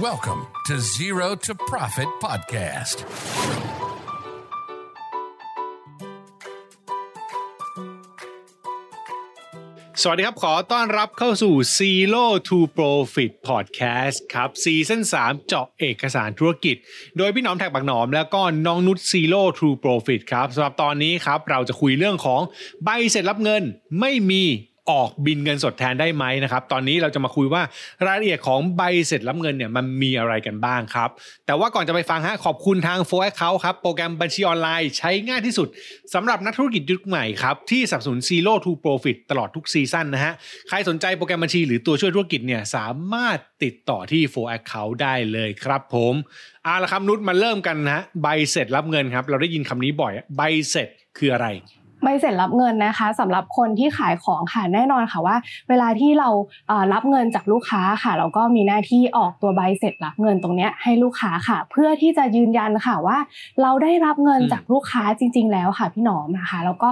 [0.00, 2.98] Welcome to Zero to Profit Podcast.
[10.02, 16.76] สวัสดีครับ ขอต้อนรับเข้าสู่ Zero to Profit Podcast ครับซีซั่น3 เจาะเอกสารธุรกิจ
[17.16, 22.40] โดยพี่หนอมแท็กบักหนอม แล้วก็น้องนุช Zero to Profit ครับสำหรับตอนนี้ครับ เราจะคุยเรื่องของ
[22.84, 23.62] ใบเสร็จรับเงิน
[24.00, 24.44] ไม่มี
[24.90, 27.62] ออกบินเงินสดแทนได้ไหมนะครับ ตอนนี้เราจะมาคุยว่า
[28.06, 31.10] รายละเอียดของใบเสร็จรับเงินเนี่ยมันมีอะไรกันบ้างครับ
[31.46, 35.68] แต่ว่าก่อนจะไปฟังฮะขอบคุณทาง f o r a c c o u n t ครับโปรแกรมบัญชีออนไลน์ใช้ง่ายที่สุด
[36.14, 40.32] สำหรับนักธุรกิจยุคใหม่ครับที่สนับสนุน Zero to Profit ตลอดทุกซีซั่นนะฮะ
[40.68, 46.14] ใครสนใจโปรแกรมบัญชีหรือตัวช่วยธุรกิจเนี่ยสามารถติดต่อที่ f o r a c c o u n t ได้เลยครับผม
[46.64, 51.48] เอาละครับนุชมาเริ่มกันนะฮะใบเสร็จรับเงินครับ เราได้ยินคำนี้บ่อยใบเสร็จคืออะไร
[52.02, 55.36] ใบเสร็จรับเงินนะคะสำหรับคนที่ขายของค่ะแน่นอนค่ะว่า
[55.68, 56.28] เวลาที่เรา
[56.92, 63.18] รับเงินจากลูกค้าค่ะ เราก็มีหน้าที่ออกตัวใบเสร็จรับเงินตรงนี้ให้ลูกค้าค่ะ เพื่อที่จะยืนยันค่ะว่า
[63.62, 66.88] เราได้รับเงินจากลูกค้าจริง ๆ แล้วค่ะพี่หนอมนะคะ แล้วก็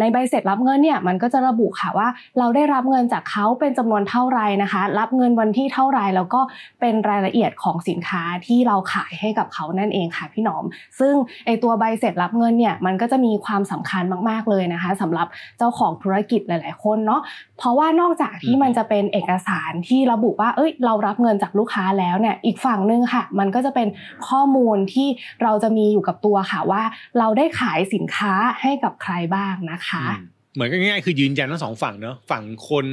[0.00, 2.08] ในใบเสร็จรับเงินเนี่ยมันก็จะระบุค่ะว่า
[2.38, 6.40] เราได้รับเงินจากเขาเป็นจำนวนเท่าไรนะคะ รับเงินวันที่เท่าไรแล้วก็
[6.80, 10.64] เป็นรายละเอียดของสินค้าที่เราขายให้กับเขานั่นเองค่ะพี่หนอม
[11.00, 11.14] ซึ่ง
[11.46, 15.26] ไอตัวใบเสร็จรับเงินเนี่ยมันก็จะมีความสำคัญมากๆเลยนะคะสำหรับ
[15.58, 17.20] เจ้าของธุรกิจหลาย ๆ คนเนาะ
[17.58, 23.88] เพราะว่านอกจากที่มันจะเป็นเอกสารที่ระบุว่า เอ้ย เรารับเงินจากลูกค้าแล้วเนี่ยอีกฝั่งนึงค่ะ มันก็จะเป็น
[24.28, 25.08] ข้อมูลที่
[25.42, 26.82] เราจะมีอยู่กับตัวค่ะว่า
[27.18, 30.04] เราได้ขายสินค้าให้กับใครบ้างนะคะ
[30.54, 32.86] เหมือนง่ายๆคือยืนยันทั้งสองฝั่งเนาะฝั่งคน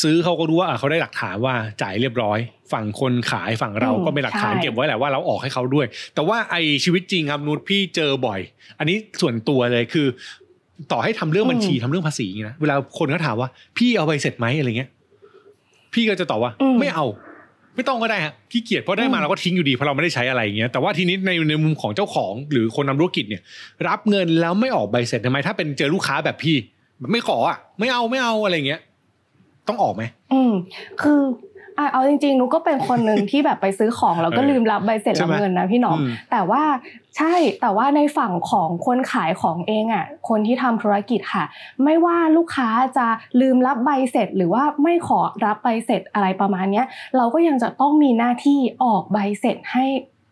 [0.00, 2.38] ซื้อเขาก็รู้ว่าเขาได้หลักฐานว่าจ่ายเรียบร้อย
[2.72, 8.40] ฝั่งคนขายฝั่งเราก็มีหลักฐานเก็บไว้แหละว่าเราออกให้เขาด้วย แต่ว่าไอชีวิตจริงครับนุชพี่เจอบ่อย
[8.78, 10.06] อันนี้ส่วนตัวเลยคือ
[10.92, 14.90] ต่อให้ทำเรื่องบัญชีทำเรื่องภาษีนะเวลาคนเขาถามว่า พี่เอาใบเสร็จไหมอะไรเงี้ย
[15.94, 17.06] พี่ก็จะตอบว่า ไม่เอา
[17.76, 23.42] ไม่ต้องก็ได้ฮะขี้เกียจเพราะได้มาเราก็ทิ้งอยู่ดีเพราะเราไม่ได้ใช้อะไรอย่างเงี้ยแต่ว่าทีนี้ในในมุมของเจ้าของหรือคนนำธุรกิจเนี่ย
[23.88, 26.56] รับเงินแล้วไม่ออกใบเสร็จทำไมถ้าเป็นเจอลูกค้าแบบพี่
[27.12, 28.80] ไม่ขออะไม่เอาไม่เอาอะไรเงี้ย
[29.68, 30.02] ต้องออกไหม
[30.32, 30.52] อืม
[31.00, 31.20] คือ
[31.92, 35.96] เอาจริงๆนุก็เป็นคนหนึ่งที่แบบไปซื้อของแล้วก็ลืมรับใบเสร็จรับเงินนะพี่น้อง
[36.30, 36.62] แต่ว่า
[37.16, 41.44] ใช่แต่ว่าในฝั่งของคนขายของเองอะคนที่ทำธุรกิจค่ะ
[41.84, 43.06] ไม่ว่าลูกค้าจะ
[43.40, 46.82] ลืมรับใบเสร็จ หรือว่าไม่ขอรับใบเสร็จอะไรประมาณนี้
[47.16, 49.86] เราก็ยังจะต้องมีหน้าที่ออกใบเสร็จให้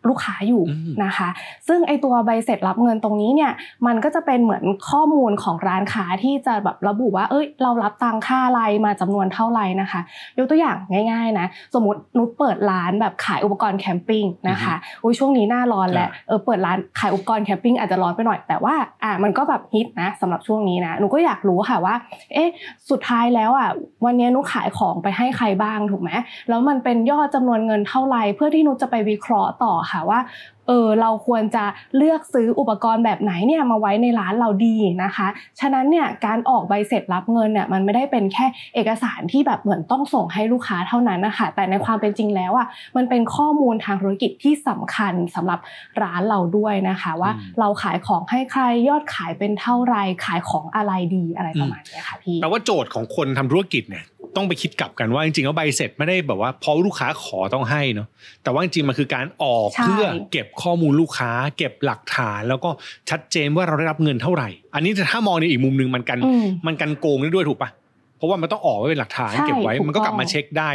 [0.07, 0.63] ลูกค้าอยู่
[1.03, 1.29] นะคะ
[1.67, 3.51] ซึ่งไอตัวใบเสร็จรับเงินตรงนี้เนี่ย
[3.87, 10.01] มันก็จะเป็นเหมือนข้อมูลของร้านค้าที่จะแบบระบุว่าเอ้ยเรารับตังค่าอะไรมาจำนวนเท่าไรนะคะ
[10.37, 10.77] ยกตัวอย่าง
[11.11, 21.95] ง่ายๆนะสมมตินุชเปิดร้านแบบขายอุปกรณ์แคมปิ้งนะคะอุ้ยช่วงนี้หน้าร้อนแหละเออเปิดร้านขายอุปกรณ์แคมปิ้งอาจจะร้อนไปหน่อยแต่ว่าอ่ามันก็แบบฮิตนะสำหรับช่วงนี้นะหนูก็อยากรู้ค่ะว่า
[22.33, 22.49] เอ๊ะ
[22.89, 23.69] สุดท้ายแล้วอะ
[24.05, 26.11] วันนี้นุชขายของไปให้ใครบ้างถูกไหม
[26.49, 30.19] แล้วมันเป็นยอดจำนวนเงินเท่าไรเพื่อที่นุชจะไปวิเคราะห์ต่อค่ะว่า
[30.67, 31.63] เออเราควรจะ
[31.97, 35.27] เลือกซื้ออุปกรณ์แบบไหนเนี่ยมาไว้ในร้านเราดีนะคะ
[35.59, 38.45] ฉะนั้นเนี่ยการออกใบเสร็จรับเงินเนี่ยมันไม่ได้เป็นแค่
[38.75, 42.67] เอกสารที่แบบเหมือนต้องส่งให้ลูกค้าเท่านั้นนะคะแต่ในความเป็นจริงแล้วอะ
[42.97, 45.59] มันเป็นข้อมูลทางธุรกิจที่สำคัญสำหรับ
[46.01, 49.95] ร้านเราด้วยนะคะ ว่าเราขายของให้ใครยอดขายเป็นเท่าไร
[50.25, 54.05] ขายของอะไรดีอะไรประมาณนี้ค่ะพี่แปลว่าโจทย์ของคนทำธุรกิจเนี่ย
[54.35, 58.07] ต้องไปคิดกลับกันว่าจริงๆแล้วใบเสร็จไม่ได้แบบว่าพอลูกค้าขอต้องให้เนาะ
[58.43, 62.69] แต่ว่าจริงๆมันคือการออกเพื่อเก็บข้อมูลลูกค้า เก็บหลักฐาน แล้วก็
[63.09, 66.19] ชัดเจนว่าเราได้รับเงินเท่าไหร่ อันนี้ถ้ามองในอีกมุมหนึ่งมันกัน
[66.65, 67.69] มันกันโกงได้ด้วยถูกปะ
[68.17, 70.69] เพราะว่ามันต้องออกไว้เป็นหลักฐานเก็บไว้มันก็กลับมาเช็คได้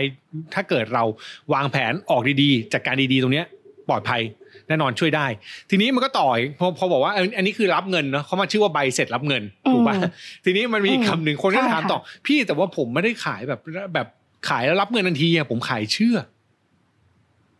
[0.54, 1.04] ถ้าเกิดเรา
[1.52, 3.46] วางแผนออกดีๆจัดการดีๆตรงเนี้ย
[3.88, 4.22] ปลอดภัย
[4.68, 5.26] แน่นอนช่วยได้
[5.70, 9.42] ทีนี้มันก็ต่อยพอพอบอกว่าอันนี้คือรับเงินเนาะเขามาชื่อว่าใบเสร็จรับเงิน
[9.72, 9.94] ถูกป่ะ
[10.44, 13.60] ทีนี้มันมีคำหนึ่งคนก็ถามต่อพี่แต่ว่าผมไม่ได้ขายแบบ
[13.94, 14.06] แบบ
[14.48, 16.16] ขายแล้วรับเงินทันทีอะผมขายเชื่อ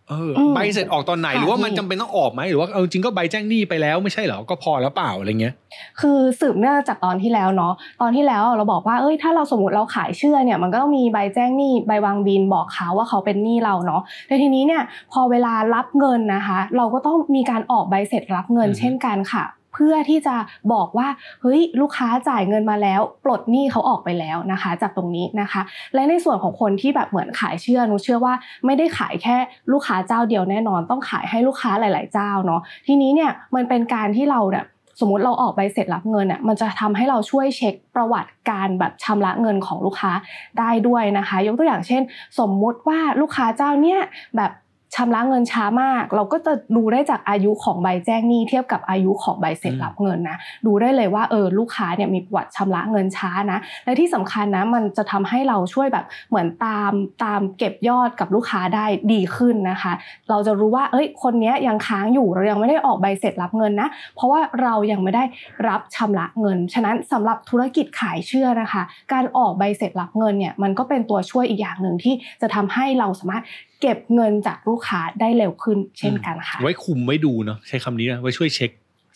[0.09, 5.55] เออใบเสร็จออกตอนไหนหรือว่ามันจำเป็นต้องออกไหมหรือว่าเอาจริงก็ใบแจ้งหนี้ไปแล้วไม่ใช่เหรอก็พอแล้วเปล่าอะไรเงี้ย
[6.01, 14.83] คือสืบเนื่องจากตอนที่แล้วเนาะตอนที่แล้วเราบอกว่าเอ้ยถ้าเราสมมติเราขายเชื่อเนี่ยมันก็ต้องมีใบแจ้งหนี้ใบวางบินบอกเขาว่าเขาเป็นหนี้เราเนาะแต่ทีนี้เนี่ย
[15.13, 19.45] พอเวลารับเงินนะคะ เราก็ต้องมีการออกใบเสร็จรับเงินเช่นกันค่ะ
[19.75, 20.37] เพื่อที่จะ
[20.73, 21.09] บอกว่า
[21.43, 25.63] เฮ้ยลูกค้าจ่ายเงินมาแล้ว ปลดหนี้เขาออกไปแล้วนะคะ จากตรงนี้นะคะ
[25.95, 28.35] และในส่วนของคนที่แบบเหมือนขายเชื่อนุเชื่อว่า
[28.67, 29.37] ไม่ได้ขายแค่
[29.73, 34.65] ลูกค้าเจ้าเดียวแน่นอน ต้องขายให้ลูกค้าหลาย ๆ เจ้าเนาะทีนี้เนี่ยมันเป็นการที่เราเนี่ย
[35.01, 40.13] สมมติเราออกใบเสร็จรับเงินอะมันจะทำให้เราช่วยเช็คประวัติการแบบชำระเงินของลูกค้า
[40.59, 42.03] ได้ด้วยนะคะ ยกตัวอย่างเช่น
[42.39, 44.01] สมมุติว่าลูกค้าเจ้าเนี้ย
[44.37, 44.51] แบบ
[44.95, 50.37] ชำระเงินช้ามาก เราก็จะดูได้จากอายุของใบแจ้งหนี้เทียบกับอายุของใบเสร็จรับเงินนะ
[50.67, 56.93] ดูได้เลยว่าเออลูกค้าเนี่ยมีประวัติชำระเงินช้านะ และที่สำคัญนะมันจะทำให้เราช่วยแบบเหมือนตาม
[57.25, 59.93] ตามเก็บยอดกับลูกค้าได้ดีขึ้นนะคะ
[60.31, 65.25] เราจะรู้ว่าเอ้ยคนนี้ยังค้างอยู่เรายังไม่ได้ออกใบเสร็จรับเงินนะ เพราะว่าเรายังไม่ได้
[65.69, 68.83] รับชำระเงิน ฉะนั้นสำหรับธุรกิจขายเชื่อนะคะ
[69.13, 73.45] การออกใบเสร็จรับเงินเนี่ยมันก็เป็นตัวช่วยอีกอย่างหนึ่งที่จะทำให้เราสามารถ
[73.85, 78.71] เก็บเงินจากลูกค้าได้เร็วขึ้นเช่นกันค่ะ ไว้คุมไว้ดูเนาะใช้คำนี้นะไว้ช่วยเช็ค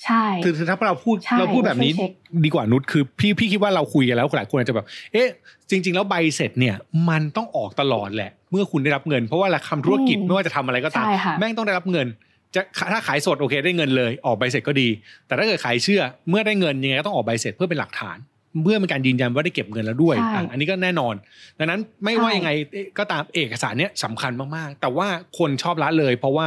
[0.04, 2.12] ใช่คือถ้าเราพูดใช่เราพูดแบบนี้ไว้ช่วยเช็ค
[2.44, 5.28] ดีกว่านุชคือพี่พี่คิดว่าเราคุยกันแล้วหลายคนอาจจะแบบ เอ๊ะ
[5.70, 6.76] จริง ๆ แล้วใบเสร็จเนี่ย
[7.08, 12.06] มันต้องออกตลอดแหละ เมื่อคุณได้รับเงิน เพราะว่าคำธุรกิจไม่ว่าจะทำอะไรก็ตามใช่ค่ะแม่งต้องได้รับเงิน
[12.54, 12.60] จะ
[12.92, 14.88] ถ้าขายสดโอเคได้เงินเลย ออกใบเสร็จก็ดี
[15.26, 18.18] แต่ถ้าเกิดขายเชื่อเมื่อได้เงินยังไงก็ต้องออกใบเสร็จเพื่อเป็นหลักฐาน
[18.62, 21.14] เพื่อเป็นการยืนยันว่าได้เก็บเงินแล้วด้วยใช่อะอันนี้ก็แน่นอน
[21.58, 22.50] ดังนั้นไม่ว่ายังไง
[22.98, 25.08] ก็ตามเอกสารเนี้ยสำคัญมากๆ แต่ว่า
[25.38, 26.46] คนชอบละเลย เพราะว่า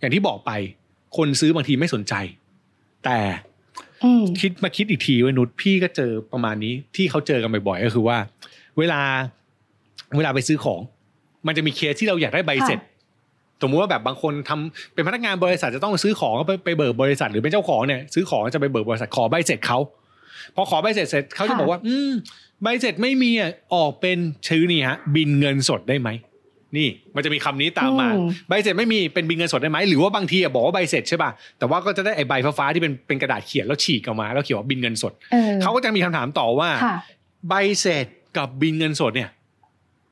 [0.00, 0.50] อย่างที่บอกไป
[1.16, 2.14] คนซื้อบางทีไม่สนใจ
[3.04, 3.18] แต่
[4.04, 8.18] อืมคิดมาคิดอีกทีเว้ยนุชพี่ก็เจอประมาณนี้ที่เขาเจอกันบ่อยๆก็คือว่า
[8.78, 9.00] เวลา
[10.16, 10.80] เวลาไปซื้อของ
[11.46, 12.80] มันจะมีเคสที่เราอยากได้ใบเสร็จ
[13.62, 19.78] สมมุติว่าแบบบางคนทำเป็นพนักงานบริษัทจะต้องซื้อของก็ไปไปเบิกบริษัทหรือเป็นเจ้าของเนี่ยซื้อของจะไปเบิกบริษัทขอใบเสร็จเขา
[20.56, 22.12] พอขอใบเสร็จเสร็จเขาจะค่ะบอกว่า อืม
[22.62, 26.10] ใบเสร็จไม่มีอะออกเป็นชื่อนี่ฮะ บินเงินสดได้ไหม
[26.76, 36.96] นี่มันจะมีคำนี้ตามมาอืมใบเสร็จไม่มีเป็นบินเงินสดได้ไหมหรือว่าบางทีอะบอกว่าใบเสร็จใช่ป่ะแต่ว่าก็จะได้ไอ้ใบฟ้าๆที่เป็นเป็นกระดาษเขียนแล้วฉีกออกมา แล้วเขียนว่าบินเงินสดเออเขาก็จะมีคำถามต่อว่าค่ะ
[37.48, 39.30] ใบเสร็จกับบินเงินสดเนี่ย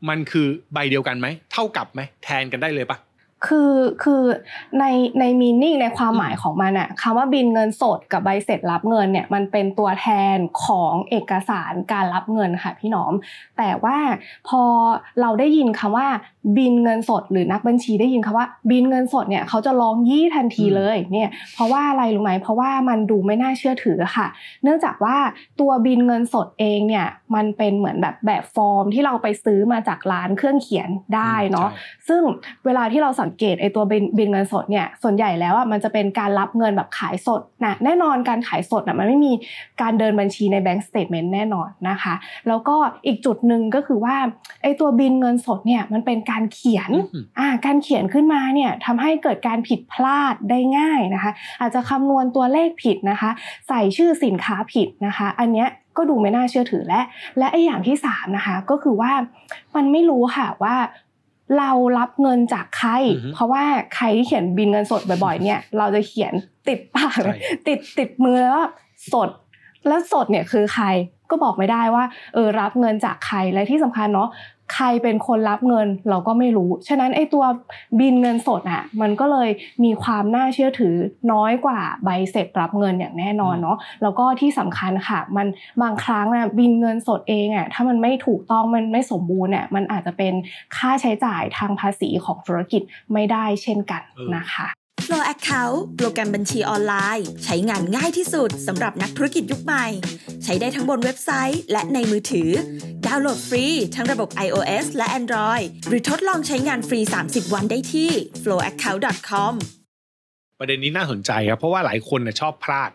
[0.09, 2.99] มันคือใบเดียวกันไหมเท่ากับไหมแทนกันได้เลยปะ
[3.47, 3.73] คือ
[4.03, 4.23] คือ
[4.79, 4.85] ใน
[5.19, 13.13] ในมีนิ่งในความหมายของมันอะคำว่าบินเงินสดกับใบเสร็จรับเงินเนี่ยมันเป็นตัวแทนของเอกสารการรับเงินค่ะพี่หนอม
[13.59, 13.97] แต่ว่า
[14.49, 14.63] พอ
[15.21, 16.09] เราได้ยินคำว่า
[16.57, 24.27] บินเงินสด หรือนักบัญชีได้ยินคำว่า บินเงินสดเนี่ยเขาจะร้องยี่ทันทีเลยเนี่ยเพราะว่าอะไรรู้ไหมเพราะว่ามันดูไม่น่าเชื่อถือค่ะ
[24.63, 25.17] เนื่องจากว่า
[25.61, 32.23] ตัวบินเงินสดเองเนี่ยมันเป็นเหมือนแบบแบบฟอร์มที่เราไปซื้อมาจากร้านเครื่องเขียนได้เนาะใช่ซึ่ง
[32.65, 39.33] เวลาที่เราสังเกตไอตัวบินบินเงินสดเนี่ยส่วนใหญ่แล้วอะมันจะเป็นการรับเงินแบบขายสดนะแน่นอนการขายสดอะมันไม่มี
[39.83, 42.15] การเดินบัญชีใน bank statement แน่นอนนะคะ
[42.49, 42.77] แล้วก็
[43.07, 44.17] อีกจุดหนึ่งก็คือว่า
[44.63, 53.31] ไอตัวบิลเงินสดเนี่ยมันเป็นการเขียนอืมอ่าการเขียนขึ้นมาเนี่ยทำให้เกิดการผิดพลาดได้ง่ายนะคะ อาจจะคำนวณตัวเลขผิดนะคะ
[53.69, 57.01] ใส่ชื่อสินค้าผิดนะคะ อันเนี้ยก็ดูไม่น่าเชื่อถือและ
[57.39, 59.13] และไออย่างที่สามนะคะก็คือว่า
[59.77, 60.75] มันไม่รู้ค่ะว่า
[61.59, 63.65] เรารับเงินจากใครอือฮึเพราะว่า
[63.95, 66.33] ใครที่เขียนบิลเงินสดบ่อยๆ เนี่ย เราจะเขียน
[66.69, 67.37] ติดปากใช่
[67.69, 68.67] ติดติดมือแล้วว่า
[69.13, 69.31] สด
[69.87, 70.87] แล้วสดเนี่ยคือใคร
[71.31, 72.05] ก็บอกไม่ได้ว่า
[72.35, 74.29] เออรับเงินจากใครและที่สำคัญเนาะ
[74.73, 77.45] ใครเป็นคนรับเงินเราก็ไม่รู้ ฉะนั้นไอ้ตัว
[78.01, 79.49] บินเงินสดอะมันก็เลย
[79.85, 80.95] มีความน่าเชื่อถือ
[81.33, 85.47] น้อยกว่าใบเสร็จรับเงินอย่างแน่นอนเนาะแล้วก็ที่สำคัญค่ะ มัน
[85.83, 90.35] บางครั้งนะบินเงินสดเองอะถ้ามันไม่ถูกต้องมันไม่สมบูรณ์เนี่ยมันอาจจะเป็น
[90.77, 92.83] ค่าใช้จ่ายทางภาษีของธุรกิจ
[93.13, 94.03] ไม่ได้เช่นกัน
[94.37, 99.87] นะคะ Flow Account โปรแกรมบัญชีออนไลน์ ใช้งานง่ายที่สุดสำหรับนักธุรกิจยุคใหม่
[100.45, 102.51] ใช้ได้ทั้งบนเว็บไซต์ และในมือถือ
[103.07, 103.65] ดาวน์โหลดฟรี
[103.95, 108.11] ทั้งระบบ iOS และ Android หรือทดลองใช้งานฟรี 30 วันได้ที่
[108.43, 109.53] flowaccount.com
[110.59, 112.91] ประเด็นนี้น่าสนใจครับ เพราะว่าหลายคนน่ะชอบพลาด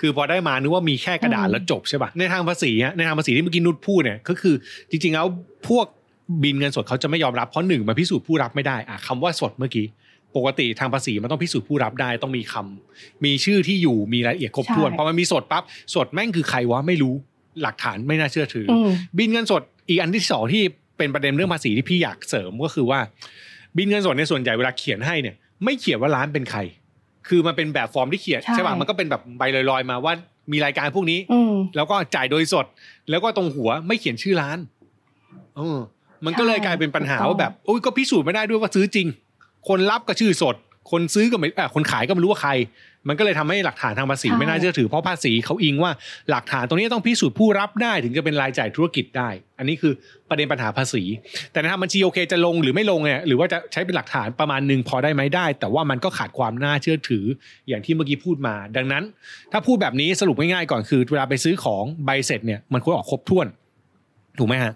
[0.00, 4.54] คือพอได้มานึกว่ามีแค่กระดาษอืมแล้วจบใช่ป่ะในทางภาษีฮะในทางภาษีที่เมื่อกี้นุชพูดเนี่ยก็คือ
[4.90, 5.26] จริงๆแล้ว
[5.68, 5.86] พวก
[6.42, 9.86] บินเงินสดเขาจะไม่ยอมรับเพราะหนึ่งมาพิสูจน์ผู้รับไม่ได้อะคำว่าสดเมื่อกี้
[10.36, 15.62] ปกติทางภาษีมันต้องพิสูจน์ผู้รับได้ต้องมีคำมีชื่อที่อยู่มีรายละเอียดครบถ้วนใช่พอมันมีสดปั๊บ
[15.94, 17.14] สดแม่งคือใครวะไม่รู้
[17.62, 20.62] หลักฐานไม่น่าเชื่อถือออืมบินเงินสดอีกอันที่สองที่
[20.98, 23.00] เป็นประเด็นเรื่องภาษีที่พี่อยากเสริมก็คือว่า
[23.76, 26.60] บินเงินสดในยส่วนใหญ่เวลาเขียนให้เนี่ย ไม่เขียนว่าร้านเป็นใคร
[27.28, 30.12] คือมันเป็นแบบฟอร์มที่เขียนใช่ใช่ป่ะมันก็เป็นแบบใบลอยๆมาว่า
[30.52, 32.66] มีรายการพวกนี้อืมแล้วก็จ่ายโดยสด
[33.10, 34.58] แล้วก็ตรงหัวไม่เขียนชื่อร้าน
[35.56, 35.78] เออ
[36.24, 39.06] มันก็เลยกลายเป็นปัญหาถูกต้องว่าแบบโอ้ยก็พิสูจน์ไม่ได้ด้วยว่าซื้อจริง
[39.68, 40.56] คนรับก็ชื่อสด
[40.90, 42.52] คนซื้อก็ไม่อะคนขายก็ไม่รู้ว่าใคร
[43.08, 45.92] มันก็เลยทำให้หลักฐานทางภาษีไม่น่าเชื่อถือเพราะภาษีเขาอิงว่า
[46.30, 49.92] หลักฐานตรงนี้ต้องพิสูจน์ผู้รับได้ถึงจะเป็นรายจ่ายธุรกิจได้ อันนี้คือ
[50.28, 51.02] ประเด็นปัญหาภาษี
[51.52, 57.24] แต่ในทางบัญชีโอเคจะลงหรือไม่ลงเนี่ยหรือว่าจะใช้เป็นหลักฐานประมาณหนึ่งพอได้ไหมได้ แต่ว่ามันก็ขาดความน่าเชื่อถือ
[57.68, 59.04] อย่างที่เมื่อกี้พูดมา ดังนั้น
[59.52, 63.46] ถ้าพูดแบบนี้สรุปง่ายๆก่อนคือ เวลาไปซื้อของใบเสร็จเนี่ยมันควรออกครบถ้วน
[64.38, 64.72] ถูกไหมฮะ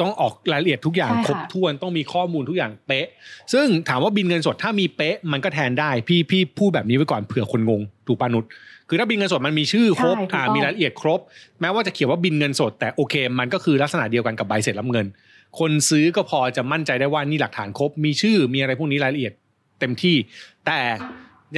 [0.00, 3.06] ต้องออกรายละเอียดทุกอย่างใช่ค่ะครบถ้วนต้องมีข้อมูลทุกอย่างเป๊ะ
[3.52, 8.44] ซึ่งถามว่าบินเงินสดถ้ามีเป๊ะมันก็แทนได้ พี่พี่พูดแบบนี้ไว้ก่อนเผื่อคนงงถูกปานุษ
[8.88, 11.20] คือถ้าบินเงินสดมันมีชื่อครบใช่ถูกอ่าต้องมีรายละเอียดครบ
[11.60, 15.06] แม้ว่าจะเขียนว่าบินเงินสด แต่โอเค มันก็คือลักษณะเดียวกันกับใบเสร็จรับเงิน
[15.58, 19.32] คนซื้อก็พอจะมั่นใจได้ว่านี่หลักฐานครบ มีชื่อมีอะไรพวกนี้รายละเอียด
[19.80, 20.16] เต็มที่
[20.66, 20.80] แต่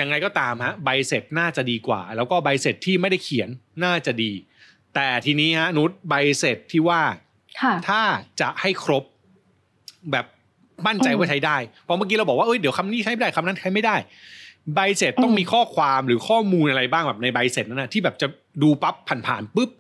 [0.01, 3.49] ยังไงก็ตามฮะใบเสร็จน่าจะดีกว่า แล้วก็ใบเสร็จที่ไม่ได้เขียน
[3.85, 4.33] น่าจะดี
[4.95, 7.26] แต่ทีนี้ฮะนุชใบเสร็จที่ว่าค่ะ
[7.89, 8.01] ถ้า
[8.41, 9.05] จะให้ครบ
[10.13, 10.27] แบบ
[10.87, 13.97] มั่นใจว่าใช้ได้เพราะเมื่อกี้เราบอกว่าเอ้ยเดี๋ยวคำนี้ใช้ไม่ได้คำนั้นใช้ไม่ได้
[14.75, 18.29] ใบเสร็จต้องอืมมีข้อความหรือข้อมูลอะไรบ้างแบบในใบเสร็จนั่นนะที่แบบจะ
[18.63, 18.95] ดูปั๊บ
[19.27, 19.71] ผ่านๆปุ๊บ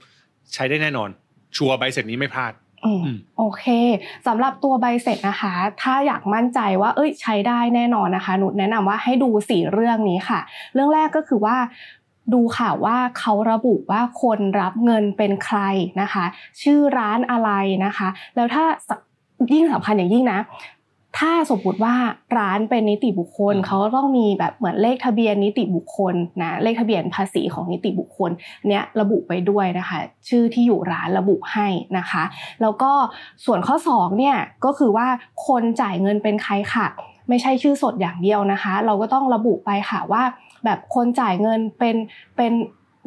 [0.54, 1.08] ใช้ได้แน่นอน
[1.56, 2.52] ชัวร์ใบเสร็จนี้ไม่พลาด
[2.84, 3.64] อืมอืมโอเค
[4.26, 5.52] สำหรับตัวใบเสร็จนะคะ
[5.82, 10.40] ถ้าอยากมั่นใจว่า เอ้ย ใช้ได้แน่นอนนะคะ หนุแนะนำว่าให้ดูสี่เรื่องนี้ค่ะ
[10.74, 11.56] เรื่องแรกก็คือว่า
[12.32, 15.58] ดูค่ะว่าเขาระบุว่าคนรับเงินเป็นใคร
[16.00, 16.24] นะคะ
[16.62, 17.50] ชื่อร้านอะไร
[17.84, 18.90] นะคะ แล้วถ้าส
[19.52, 20.40] ยิ่งสำคัญอย่างยิ่งนะ
[21.18, 21.94] ถ้าสมมติว่า
[22.38, 28.30] ร้านเป็นนิติบุคคลอืมเขาก็ต้องมีแบบเหมือนเลขทะเบียนนิติบุคคลนะเลขทะเบียนภาษีของนิติบุคคล
[28.68, 31.66] เนี้ยระบุไปด้วยนะคะ ชื่อที่อยู่ร้านระบุให้
[31.98, 32.24] นะคะ
[32.62, 32.92] แล้วก็
[33.44, 35.06] ส่วนข้อ2เนี่ยก็คือว่า
[35.46, 36.86] คนจ่ายเงินเป็นใครค่ะ
[37.28, 40.22] ไม่ใช่ชื่อสดอย่างเดียวนะคะ เราก็ต้องระบุไปค่ะว่า
[40.66, 41.96] แบบคนจ่ายเงินเป็น
[42.36, 42.52] เป็น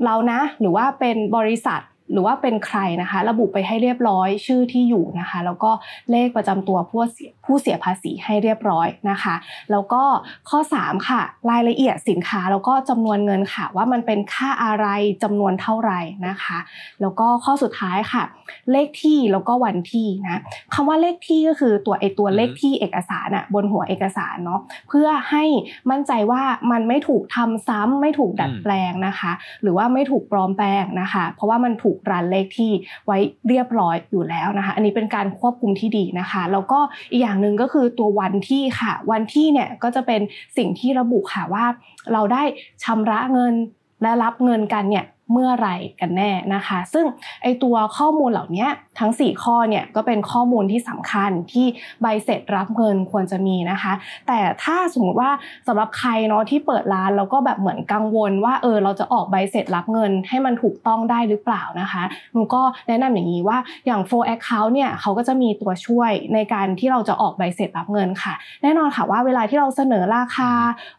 [0.06, 5.72] เรานะ หรือว่าเป็นบริษัท หรือว่าเป็นใครนะคะ ระบุไปให้เรียบร้อยชื่อที่อยู่นะคะ แล้วก็
[6.12, 9.36] เลขประจำตัวผู้เสียผู้เสียภาษีให้เรียบร้อยนะคะ
[9.72, 10.04] แล้วก็
[10.50, 14.88] ข้อ 3 ค่ะ รายละเอียดสินค้าแล้วก็จำนวนเงินค่ะ ว่ามันเป็นค่าอะไร
[15.24, 16.58] จำนวนเท่าไหร่นะคะ
[17.01, 18.24] แล้วก็ข้อสุดท้ายค่ะ
[18.72, 20.42] เลขที่แล้วก็วันที่นะ
[20.74, 25.44] คำว่าเลขที่ก็คือตัวไอตัวเลขที่เอกสารอะบนหัวเอกสารเนาะเพื่อให้
[25.92, 32.72] มั่นใจว่ามันไม่ถูกทำซ้ำไม่ถูกดัดแปลงนะคะ หรือว่าไม่ถูกปลอมแปลงนะคะ เพราะว่ามันถูกรันเลขที่
[33.06, 36.79] ไว้เรียบร้อยอยู่แล้วนะคะ อันนี้เป็นการควบคุมที่ดีนะคะ แล้วก็
[37.12, 40.22] อีกอย่างหนึ่งก็คือตัววันที่ค่ะ วันที่เนี่ยก็จะเป็น
[40.58, 41.65] สิ่งที่ระบุค่ะว่า
[42.13, 42.44] เราได้
[42.84, 43.53] ชำระเงิน
[44.01, 47.05] และรับเงินกันเนี่ย เมื่อไหร่กันแน่นะคะ ซึ่ง
[47.43, 48.67] ไอตัวข้อมูลเหล่านี้
[49.00, 51.65] ทั้ง 4 ข้อเนี่ยก็เป็นข้อมูลที่สำคัญที่
[52.01, 53.93] ใบเสร็จรับเงินควรจะมีนะคะ
[54.27, 55.31] แต่ถ้าสมมติว่า
[55.67, 68.33] สำหรับใครเนาะที่เปิดร้านแล้วก็แบบเหมือนกังวลว่าเออเราจะออกใบเสร็จรับเงินให้มันถูกต้องได้หรือเปล่านะคะหนูก็แนะนำอย่างนี้ว่าอย่าง for account เนี่ยเขาก็จะมีตัวช่วยในการที่เราจะออกใบเสร็จรับเงินค่ะ
[68.63, 70.51] แน่นอนค่ะว่าเวลาที่เราเสนอราคา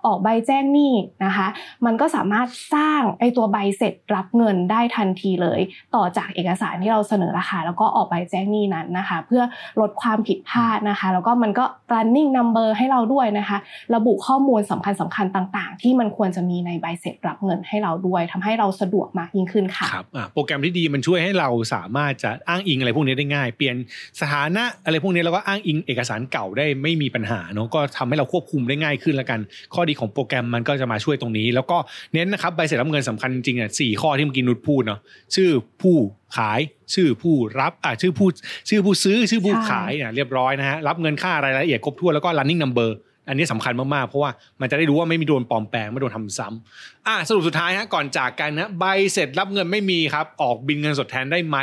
[0.06, 0.92] ออกใบแจ้งหนี้
[1.25, 1.46] นะคะ
[1.84, 5.61] มันก็สามารถสร้างไอตัวใบเสร็จรับเงินได้ทันทีเลย
[5.95, 9.43] ต่อจากเอกสารที่เราเสนอราคาแล้วก็ออกใบแจ้งหนี้นั้นนะคะ เพื่อ
[9.81, 13.59] ลดความผิดพลาดนะคะ แล้วก็มันก็ running number ให้เราด้วยนะคะ
[13.95, 23.77] ระบุข้อมูลสำคัญสำคัญต่างๆ ที่มันควรจะมีในใบเสร็จรับเงินให้เราด้วยทำให้เราสะดวกมากยิ่งขึ้นค่ะครับโปรแกรมที่ดีมันช่วยให้เราสามารถจะอ้างอิงอะไรพวกนี้ได้ง่าย เปลี่ยน
[24.21, 29.41] สถานะอะไรพวกนี้แล้วก็อ้างอิงเอกสารเก่าได้ไม่มีปัญหาเนาะก็ทำให้เราควบคุมได้ง่ายขึ้นล้วกัน
[29.75, 31.79] ข้อดีของโปรแกรมมันก็จะมาช่วยตรงนี้ แล้วก็
[32.15, 35.00] เน้นนะครับใบเสร็จรับเงินสำคัญจริงๆอะสี่ข้อที่เมื่อกี้นุชพูดเนาะ
[35.35, 35.50] ชื่อ
[35.83, 35.97] ผู้
[36.37, 36.61] ขาย
[36.95, 38.29] ชื่อผู้รับอะชื่อผู้
[38.69, 42.90] ชื่อผู้ซื้อชื่อผู้ใช่ขายอะเรียบร้อยนะฮะรับเงินค่ารายละเอียดครบถ้วนแล้วก็ running number
[43.29, 51.57] อันนี้สำคัญมากๆ เพราะว่ามันจะได้รู้ว่าไม่มีโดนปลอมแปลงไม่โดนทำซ้ำอะสรุปสุดท้ายฮะก่อนจากกันนะใบเสร็จรับเงินไม่มีครับ ออกบินเงินสดแทนได้ไหม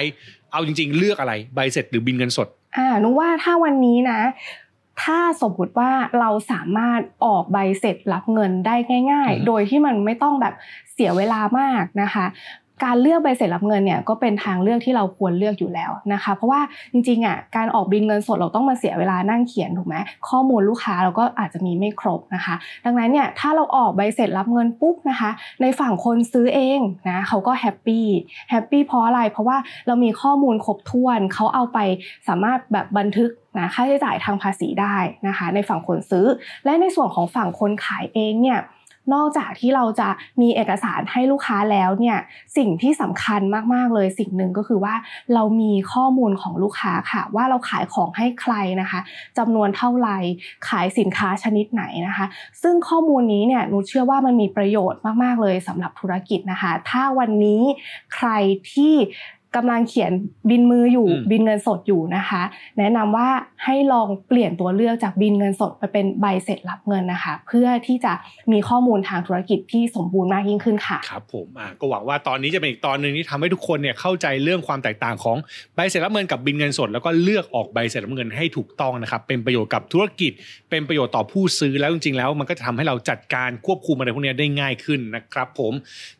[0.52, 4.20] เอาจริง ๆ เลือกอะไรใบเสร็จหรือบินเงินสดอ่านุว่าถ้าวันนี้นะ
[5.04, 8.76] ถ้าสมมติว่าเราสามารถออกใบเสร็จรับเงินได้
[9.12, 10.54] ง่ายอืมๆโดยที่มันไม่ต้องแบบ
[10.94, 12.26] เสียเวลามากนะคะ
[12.84, 19.96] การเลือกใบเสร็จรับเงินเนี่ยก็เป็นทางเลือกที่เราควรเลือกอยู่แล้วนะคะ เพราะว่าจริงๆอะการออกบินเงินสดเราต้องมาเสียเวลานั่งเขียนถูกไหม
[20.30, 22.56] ข้อมูลลูกค้าเราก็อาจจะมีไม่ครบนะคะ
[22.86, 25.30] ดังนั้นเนี่ยถ้าเราออกใบเสร็จรับเงินปุ๊บนะคะ
[25.62, 26.80] ในฝั่งคนซื้อเอง
[27.10, 29.58] นะเขาก็ happy happy เพราะอะไร เพราะว่า
[29.88, 31.80] เรามีข้อมูลครบถ้วนเขาเอาไป
[32.28, 33.30] สามารถแบบบันทึก
[33.60, 34.96] นะค่าใช้จ่ายทางภาษีได้
[35.28, 36.26] นะคะ ในฝั่งคนซื้อ
[36.66, 38.60] และในส่วนของฝั่งคนขายเองเนี่ย
[39.14, 40.10] นอกจากที่เราจะ
[40.42, 42.18] มีเอกสารให้ลูกค้าแล้วเนี่ย
[42.58, 43.42] สิ่งที่สำคัญ
[43.74, 44.96] มากๆเลยสิ่งหนึ่งก็คือว่า
[45.34, 49.00] เรามีข้อมูลของลูกค้าค่ะ ว่าเราขายของให้ใครนะคะ
[49.38, 50.18] จำนวนเท่าไหร่
[50.68, 52.26] ขายสินค้าชนิดไหนนะคะ
[52.62, 57.62] ซึ่งข้อมูลนี้เนี่ยหนูเชื่อว่ามันมีประโยชน์มากๆเลยสำหรับธุรกิจนะคะ ถ้าวันนี้
[58.16, 58.30] ใคร
[58.72, 58.94] ที่
[59.56, 60.12] กำลังเขียน
[60.50, 62.44] บินมืออยู่อืมบินเงินสดอยู่นะคะ
[62.78, 63.28] แนะนำว่า
[63.66, 68.14] ให้ลองเปลี่ยนตัวเลือกจากบินเงินสดไปเป็นใบเสร็จรับเงินนะคะ เพื่อที่จะ
[68.52, 75.38] มีข้อมูลทางธุรกิจที่สมบูรณ์มากยิ่งขึ้นค่ะครับผมอะก็หวังว่าตอนนี้จะเป็นอีกตอนหนึ่งที่ทำให้ทุกคนเนี่ยเข้าใจเรื่องความแตกต่างของ
[75.76, 80.32] ใบเสร็จรับเงินกับบิลเงินสด แล้วก็เลือกออกใบเสร็จรับเงินให้ถูกต้องนะครับเป็นประโยชน์กับธุรกิจ
[80.70, 85.74] เป็นประโยชน์ต่อผู้ซื้อแล้วจริงๆแล้ว มันก็จะทำให้เราจัดการควบคุมอะไรพวกนี้ได้ง่ายขึ้นนะครับผม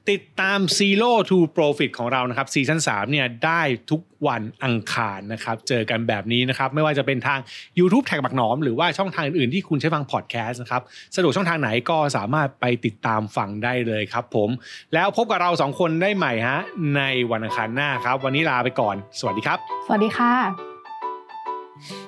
[0.10, 7.40] ติดตาม Zero to Profit ของเรานะครับซีซั่น3เนี่ยได้ทุกวันอังคารนะครับ เจอกันแบบนี้นะครับ ไม่ว่าจะเป็นทาง
[7.80, 10.82] YouTube TaxBugnoms หรือว่าช่องทางอื่นๆ ที่คุณใช้ฟังพอดแคสต์นะครับ
[11.16, 14.50] สะดวกช่องทางไหนก็สามารถไปติดตามฟังได้เลยครับผม
[14.94, 16.60] แล้วพบกับเราสองคนได้ใหม่ฮะ
[16.96, 22.07] ในวันอังคารหน้าครับ วันนี้ลาไปก่อน สวัสดีครับ สวัสดีค่ะ